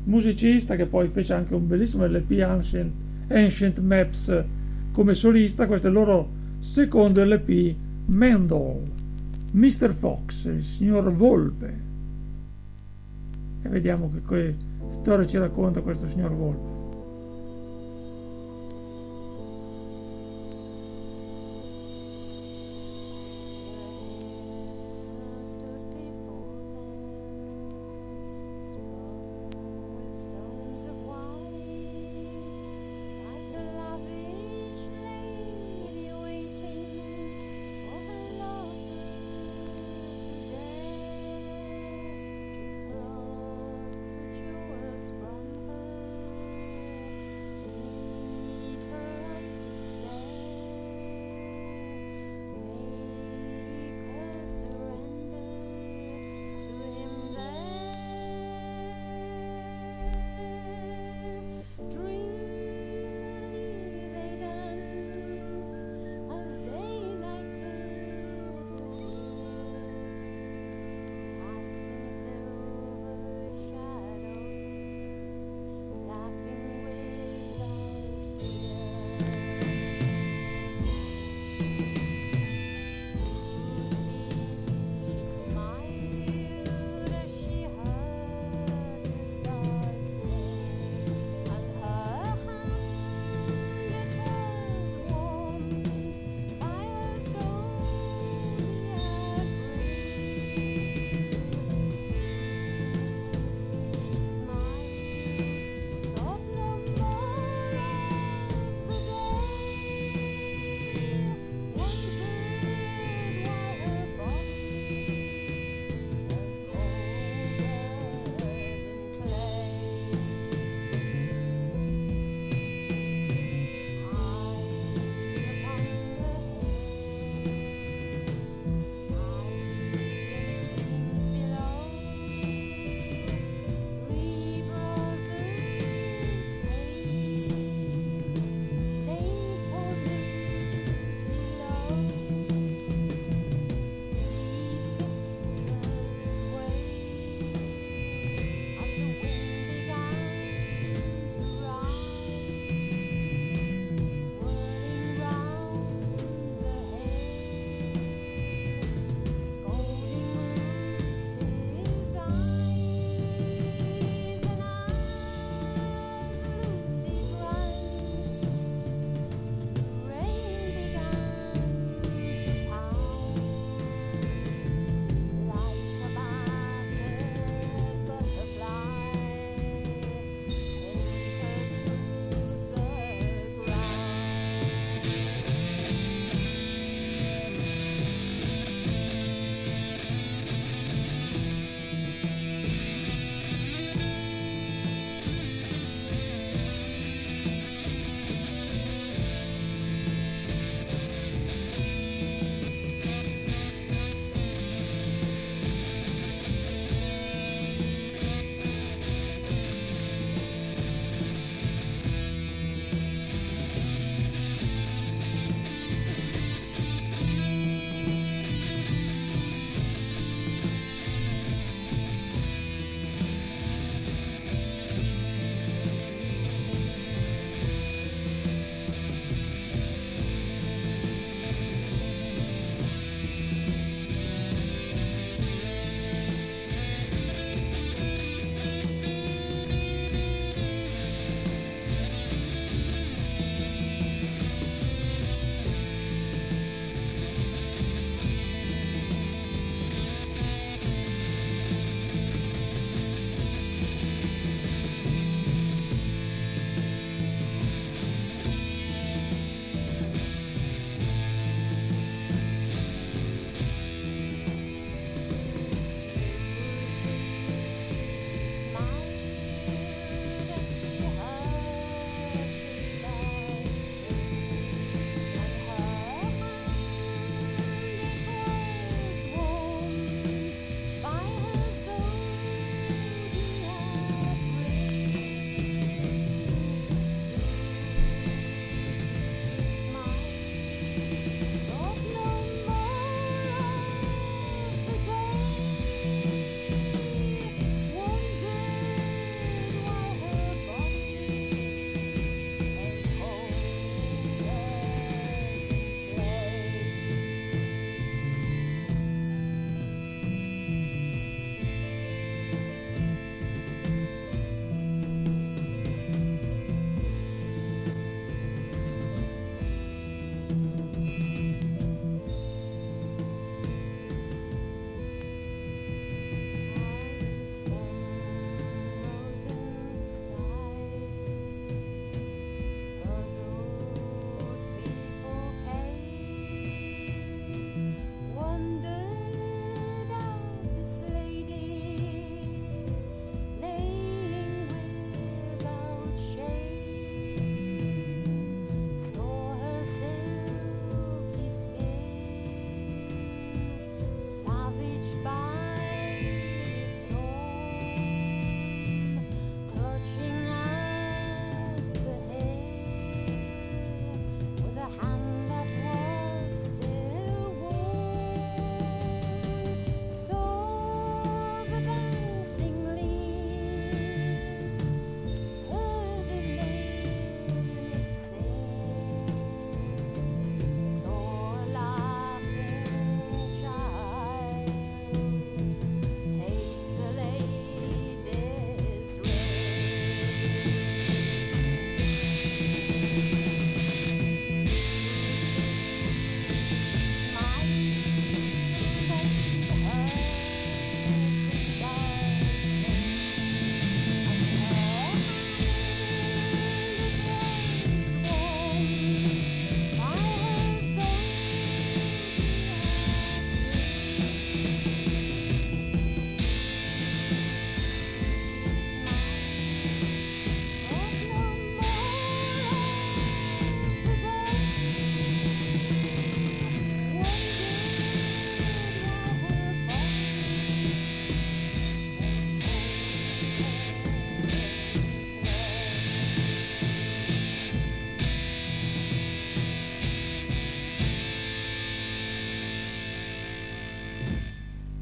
musicista 0.05 0.75
che 0.75 0.85
poi 0.85 1.09
fece 1.09 1.33
anche 1.33 1.53
un 1.53 1.67
bellissimo 1.67 2.05
LP 2.05 2.41
Ancient, 2.41 2.91
Ancient 3.29 3.79
Maps 3.79 4.43
come 4.91 5.13
solista. 5.13 5.67
Questo 5.67 5.87
è 5.87 5.89
il 5.89 5.95
loro 5.95 6.29
secondo 6.59 7.23
LP 7.23 7.75
Mendel, 8.07 8.81
Mr. 9.51 9.93
Fox, 9.93 10.45
il 10.45 10.63
signor 10.63 11.11
Volpe. 11.11 11.83
E 13.61 13.69
vediamo 13.69 14.11
che 14.27 14.55
storia 14.87 15.25
ci 15.25 15.37
racconta 15.37 15.81
questo 15.81 16.07
signor 16.07 16.33
Volpe. 16.33 16.74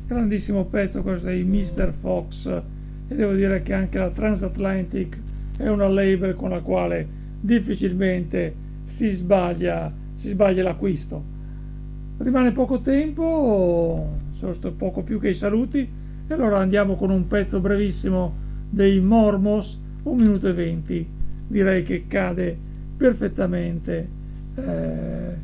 Grandissimo 0.06 0.66
pezzo 0.66 1.02
questo 1.02 1.28
dei 1.28 1.44
Mr. 1.44 1.92
Fox 1.92 2.48
e 3.08 3.16
devo 3.16 3.34
dire 3.34 3.62
che 3.62 3.74
anche 3.74 3.98
la 3.98 4.10
Transatlantic 4.10 5.20
è 5.58 5.68
una 5.68 5.88
label 5.88 6.34
con 6.34 6.50
la 6.50 6.62
quale 6.62 7.08
difficilmente 7.40 8.54
si 8.84 9.10
sbaglia, 9.10 9.92
si 10.14 10.30
sbaglia 10.30 10.64
l'acquisto. 10.64 11.32
Rimane 12.18 12.52
poco 12.52 12.82
tempo, 12.82 14.18
poco 14.78 15.04
più 15.04 15.20
che 15.20 15.30
i 15.30 15.34
saluti, 15.34 15.90
e 16.28 16.34
allora 16.34 16.60
andiamo 16.60 16.96
con 16.96 17.10
un 17.10 17.28
pezzo 17.28 17.60
brevissimo 17.60 18.34
dei 18.70 19.00
Mormos, 19.00 19.80
un 20.04 20.18
minuto 20.18 20.48
e 20.48 20.54
venti. 20.54 21.08
Direi 21.48 21.84
che 21.84 22.06
cade 22.08 22.58
perfettamente 22.96 24.08
eh, 24.56 25.36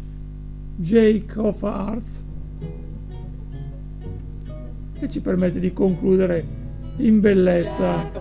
Jake 0.77 1.37
of 1.37 1.61
Hearts 1.61 2.23
e 4.99 5.09
ci 5.09 5.21
permette 5.21 5.59
di 5.59 5.73
concludere 5.73 6.43
in 6.97 7.19
bellezza 7.19 8.11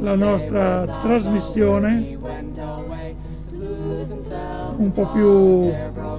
la 0.00 0.14
nostra 0.14 0.98
trasmissione 1.00 2.16
un 4.76 4.90
po' 4.94 5.06
più 5.06 5.72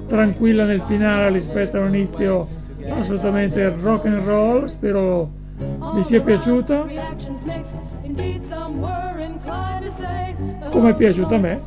tranquilla 0.06 0.64
nel 0.64 0.82
finale 0.82 1.30
rispetto 1.30 1.78
all'inizio 1.78 2.46
assolutamente 2.88 3.74
rock 3.80 4.06
and 4.06 4.24
roll 4.24 4.64
spero 4.64 5.38
vi 5.94 6.02
sia 6.02 6.20
piaciuta. 6.22 6.86
Come 10.70 10.90
è 10.90 10.94
piaciuta 10.94 11.34
a 11.34 11.38
me 11.38 11.60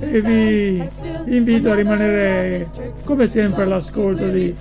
e 0.00 0.20
vi 0.20 0.88
invito 1.36 1.70
a 1.70 1.74
rimanere 1.74 2.66
come 3.04 3.26
sempre 3.26 3.64
all'ascolto 3.64 4.28
di 4.28 4.54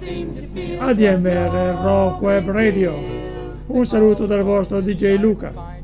ADMR 0.80 1.80
Rock 1.82 2.22
Web 2.22 2.50
Radio 2.50 2.96
un 3.68 3.86
saluto 3.86 4.26
dal 4.26 4.44
vostro 4.44 4.82
DJ 4.82 5.18
Luca 5.18 5.76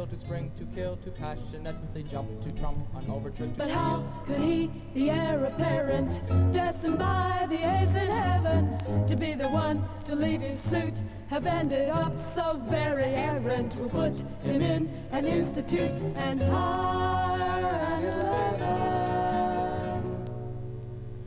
will 0.00 0.06
to 0.06 0.16
spring, 0.16 0.50
to 0.56 0.64
kill, 0.74 0.96
to 0.96 1.10
passionately 1.10 2.02
jump, 2.02 2.40
to 2.40 2.50
trump 2.52 2.78
on 2.94 3.04
overture 3.10 3.44
to 3.44 3.50
But 3.50 3.66
steal. 3.66 3.76
how 3.76 4.04
could 4.24 4.38
he, 4.38 4.70
the 4.94 5.10
heir 5.10 5.44
apparent, 5.44 6.20
destined 6.52 6.98
by 6.98 7.46
the 7.48 7.56
ace 7.56 7.94
in 7.94 8.08
heaven, 8.08 8.78
to 9.06 9.16
be 9.16 9.34
the 9.34 9.48
one 9.48 9.84
to 10.04 10.14
lead 10.14 10.40
his 10.40 10.60
suit, 10.60 11.02
have 11.30 11.46
ended 11.46 11.88
up 11.88 12.18
so 12.18 12.60
very 12.68 13.04
errant? 13.04 13.78
We'll 13.78 13.88
put 13.88 14.24
him 14.42 14.60
in 14.60 14.90
an 15.12 15.24
institute 15.24 15.92
and 16.16 16.42
hire 16.42 17.68
an 17.68 18.02
eleven. 18.04 19.20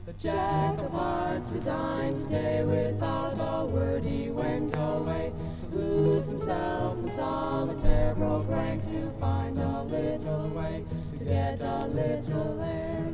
The 0.06 0.12
jack 0.14 0.78
of 0.80 0.92
hearts 0.92 1.52
resigned 1.52 2.18
today 2.18 2.66
without 2.66 3.40
a 3.40 3.66
word 3.66 4.06
he 4.06 4.30
went 4.30 4.76
away 4.76 5.32
to 5.72 5.78
lose 5.78 6.28
himself 6.28 6.98
in 6.98 7.08
solitaire, 7.08 8.14
broke 8.16 8.50
rank 8.50 8.84
to 8.92 9.10
find 9.22 9.58
a 9.58 9.84
little 9.84 10.50
way 10.50 10.84
to 11.18 11.24
get 11.24 11.62
a 11.62 11.86
little 11.88 12.62
air. 12.62 13.14